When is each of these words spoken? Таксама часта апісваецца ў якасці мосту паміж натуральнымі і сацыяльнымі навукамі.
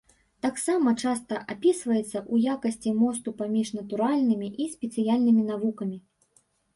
Таксама 0.43 0.91
часта 1.01 1.35
апісваецца 1.53 2.17
ў 2.33 2.53
якасці 2.53 2.93
мосту 3.01 3.33
паміж 3.41 3.67
натуральнымі 3.79 4.49
і 4.65 4.67
сацыяльнымі 4.73 5.43
навукамі. 5.51 5.97